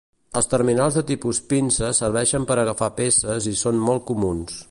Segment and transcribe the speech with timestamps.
[0.39, 4.59] Els terminals de tipus pinça serveixen per agafar peces i són molt comuns.